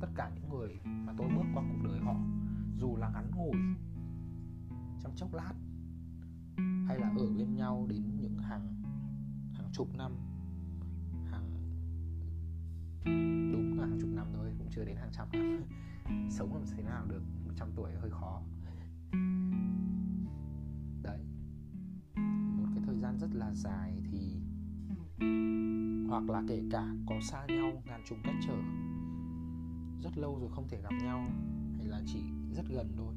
[0.00, 2.14] tất cả những người mà tôi bước qua cuộc đời họ,
[2.76, 3.56] dù là ngắn ngủi,
[5.00, 5.52] trong chốc lát,
[6.86, 8.82] hay là ở bên nhau đến những hàng
[9.54, 10.12] hàng chục năm,
[11.30, 11.50] hàng,
[13.52, 15.62] đúng là hàng chục năm thôi, cũng chưa đến hàng trăm năm.
[16.30, 18.42] Sống làm thế nào được, một trăm tuổi hơi khó.
[23.30, 24.40] Rất là dài thì
[26.08, 28.56] hoặc là kể cả có xa nhau ngàn trùng cách trở
[30.02, 31.26] rất lâu rồi không thể gặp nhau
[31.76, 32.22] hay là chỉ
[32.56, 33.14] rất gần thôi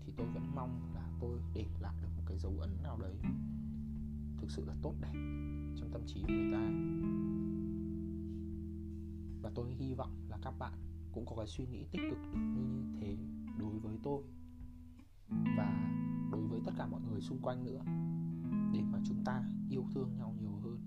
[0.00, 3.14] thì tôi vẫn mong là tôi để lại được một cái dấu ấn nào đấy
[4.38, 5.12] thực sự là tốt đẹp
[5.76, 6.70] trong tâm trí của người ta.
[9.42, 10.72] Và tôi hy vọng là các bạn
[11.12, 13.16] cũng có cái suy nghĩ tích cực như thế
[13.58, 14.22] đối với tôi
[15.56, 15.92] và
[16.32, 17.84] đối với tất cả mọi người xung quanh nữa
[18.98, 20.80] mà chúng ta yêu thương nhau nhiều hơn.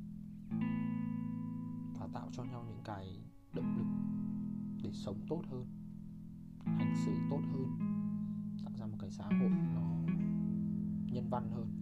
[1.99, 3.87] Và tạo cho nhau những cái động lực
[4.83, 5.65] để sống tốt hơn,
[6.65, 7.79] hành xử tốt hơn,
[8.63, 9.81] tạo ra một cái xã hội nó
[11.13, 11.80] nhân văn hơn.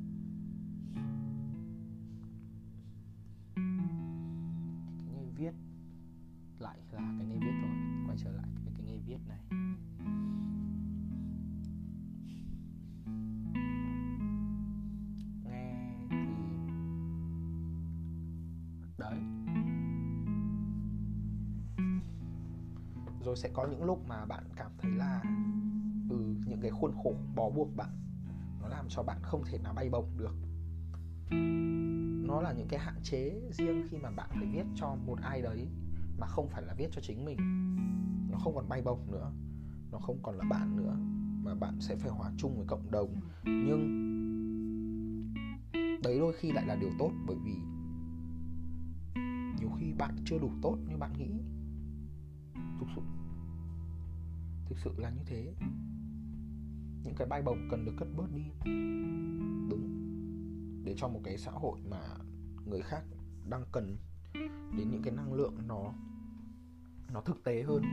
[23.40, 25.22] Sẽ có những lúc mà bạn cảm thấy là
[26.10, 27.90] ừ những cái khuôn khổ bó buộc bạn,
[28.62, 30.36] nó làm cho bạn không thể nào bay bổng được.
[32.28, 35.42] Nó là những cái hạn chế riêng khi mà bạn phải viết cho một ai
[35.42, 35.68] đấy
[36.20, 37.38] mà không phải là viết cho chính mình.
[38.32, 39.32] Nó không còn bay bổng nữa,
[39.92, 40.98] nó không còn là bạn nữa,
[41.44, 43.16] mà bạn sẽ phải hòa chung với cộng đồng.
[43.44, 44.10] Nhưng
[46.04, 47.56] đấy đôi khi lại là điều tốt, bởi vì
[49.60, 51.32] nhiều khi bạn chưa đủ tốt như bạn nghĩ.
[52.80, 53.02] Thực sự
[54.70, 55.54] thực sự là như thế.
[57.04, 58.44] Những cái bay bổng cần được cất bớt đi.
[59.70, 59.90] Đúng.
[60.84, 62.02] Để cho một cái xã hội mà
[62.66, 63.04] người khác
[63.50, 63.98] đang cần
[64.78, 65.94] đến những cái năng lượng nó
[67.14, 67.84] nó thực tế hơn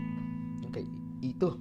[0.61, 0.85] những cái
[1.23, 1.61] ý tưởng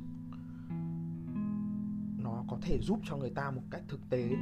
[2.23, 4.35] nó có thể giúp cho người ta một cách thực tế.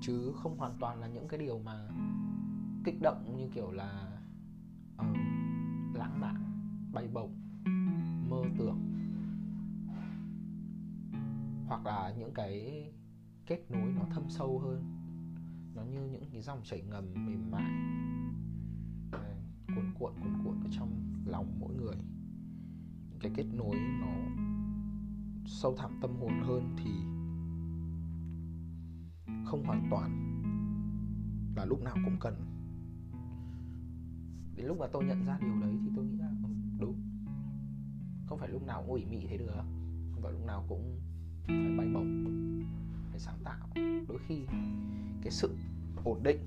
[0.00, 1.88] Chứ không hoàn toàn là những cái điều mà
[2.84, 4.18] kích động như kiểu là
[4.94, 5.16] uh,
[5.94, 6.44] lãng mạn
[6.92, 7.36] bay bổng
[8.30, 8.89] mơ tưởng
[11.82, 12.84] hoặc là những cái
[13.46, 14.84] kết nối nó thâm sâu hơn.
[15.74, 17.70] Nó như những cái dòng chảy ngầm mềm mại.
[19.66, 20.90] Cuộn cuộn cuộn cuộn ở trong
[21.26, 21.96] lòng mỗi người.
[23.10, 24.06] Những cái kết nối nó
[25.46, 26.90] sâu thẳm tâm hồn hơn thì
[29.44, 30.40] không hoàn toàn
[31.56, 32.34] là lúc nào cũng cần.
[34.56, 37.00] Đến lúc mà tôi nhận ra điều đấy thì tôi nghĩ là ừ, đúng.
[38.26, 39.64] Không phải lúc nào cũng ủy mị thế được.
[40.12, 41.00] Không phải lúc nào cũng
[43.20, 43.68] cái sáng tạo.
[44.08, 44.46] Đôi khi
[45.22, 45.56] cái sự
[46.04, 46.38] ổn định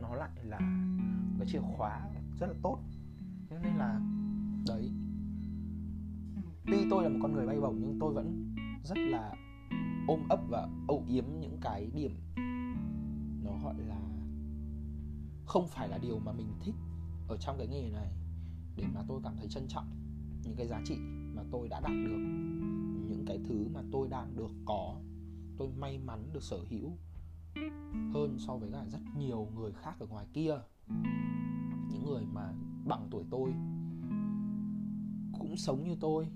[0.00, 0.58] nó lại là
[1.38, 2.10] cái chìa khóa
[2.40, 2.78] rất là tốt.
[3.50, 4.00] Nên là,
[4.66, 4.92] đấy.
[6.66, 9.34] Tuy tôi là một con người bay bổng nhưng tôi vẫn rất là
[10.08, 12.16] ôm ấp và âu yếm những cái điểm
[13.44, 14.00] nó gọi là
[15.44, 16.74] không phải là điều mà mình thích
[17.28, 18.12] ở trong cái nghề này
[18.76, 19.90] để mà tôi cảm thấy trân trọng
[20.44, 20.96] những cái giá trị
[21.34, 22.18] mà tôi đã đạt được,
[23.08, 24.96] những cái thứ mà tôi đang được có
[25.58, 26.92] tôi may mắn được sở hữu
[28.14, 30.54] hơn so với cả rất nhiều người khác ở ngoài kia.
[31.90, 32.52] Những người mà
[32.84, 33.50] bằng tuổi tôi
[35.38, 36.28] cũng sống như tôi,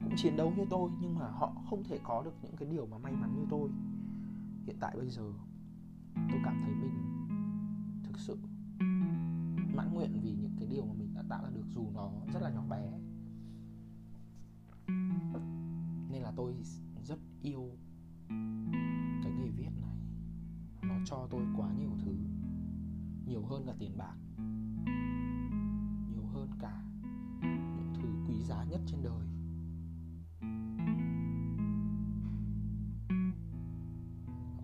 [0.00, 2.86] cũng chiến đấu như tôi, nhưng mà họ không thể có được những cái điều
[2.86, 3.70] mà may mắn như tôi.
[4.66, 5.32] Hiện tại bây giờ,
[6.14, 6.94] tôi cảm thấy mình
[8.02, 8.38] thực sự
[9.74, 12.42] mãn nguyện vì những cái điều mà mình đã tạo ra được dù nó rất
[12.42, 12.92] là nhỏ bé.
[16.10, 16.54] Nên là tôi
[17.02, 17.70] rất yêu
[21.10, 22.14] cho tôi quá nhiều thứ.
[23.26, 24.14] Nhiều hơn là tiền bạc.
[26.10, 26.82] Nhiều hơn cả
[27.42, 29.26] những thứ quý giá nhất trên đời.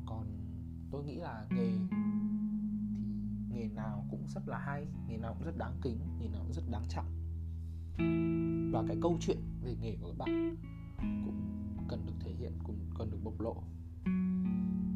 [0.06, 0.26] Còn
[0.90, 1.72] tôi nghĩ là nghề
[2.94, 3.04] thì
[3.48, 6.52] nghề nào cũng rất là hay, nghề nào cũng rất đáng kính, nghề nào cũng
[6.52, 7.06] rất đáng trọng
[8.72, 10.56] và cái câu chuyện về nghề của các bạn
[11.24, 11.40] cũng
[11.88, 13.62] cần được thể hiện, cũng cần được bộc lộ,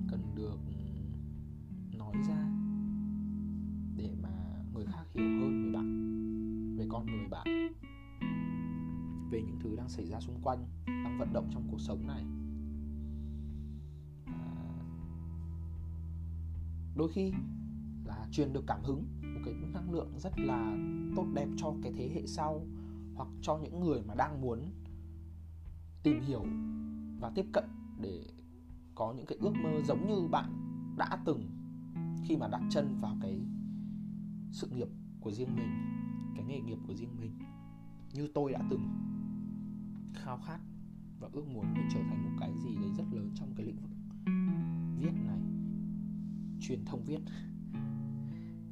[0.08, 0.58] cần được
[2.12, 2.48] nói ra
[3.96, 4.28] để mà
[4.74, 6.08] người khác hiểu hơn về bạn
[6.78, 7.46] về con người bạn
[9.30, 12.24] về những thứ đang xảy ra xung quanh đang vận động trong cuộc sống này.
[14.26, 14.38] À,
[16.96, 17.32] đôi khi
[18.04, 20.76] là truyền được cảm hứng một cái năng lượng rất là
[21.16, 22.66] tốt đẹp cho cái thế hệ sau
[23.14, 24.72] hoặc cho những người mà đang muốn
[26.02, 26.44] tìm hiểu
[27.20, 27.64] và tiếp cận
[28.00, 28.24] để
[28.94, 30.52] có những cái ước mơ giống như bạn
[30.96, 31.57] đã từng
[32.28, 33.40] khi mà đặt chân vào cái
[34.52, 34.88] sự nghiệp
[35.20, 35.68] của riêng mình,
[36.36, 37.38] cái nghề nghiệp của riêng mình,
[38.14, 38.80] như tôi đã từng
[40.14, 40.60] khao khát
[41.20, 43.80] và ước muốn để trở thành một cái gì đấy rất lớn trong cái lĩnh
[43.80, 43.90] vực
[44.98, 45.38] viết này,
[46.60, 47.20] truyền thông viết.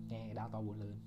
[0.09, 0.99] Nghe đau to buồn lớn.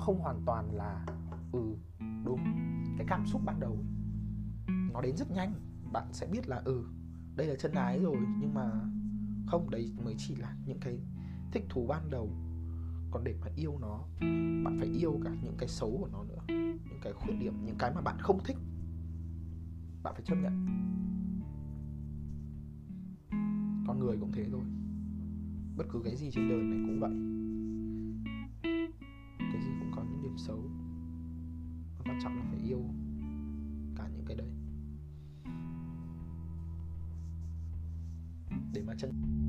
[0.00, 1.06] Không hoàn toàn là
[1.52, 1.76] ừ
[2.24, 2.40] đúng.
[2.98, 3.84] Cái cảm xúc ban đầu
[4.92, 5.54] nó đến rất nhanh.
[5.92, 6.84] Bạn sẽ biết là ừ
[7.36, 8.70] đây là chân ái rồi, nhưng mà
[9.46, 10.98] không, đấy mới chỉ là những cái
[11.52, 12.28] thích thú ban đầu.
[13.10, 14.04] Còn để mà yêu nó,
[14.64, 17.76] bạn phải yêu cả những cái xấu của nó nữa, những cái khuyết điểm, những
[17.78, 18.56] cái mà bạn không thích.
[20.02, 20.66] Bạn phải chấp nhận.
[23.86, 24.62] Con người cũng thế thôi.
[25.76, 27.39] Bất cứ cái gì trên đời này cũng vậy.
[32.20, 32.84] Trọng là phải yêu
[33.96, 34.50] cả những cái đấy.
[38.72, 39.39] Để mà chân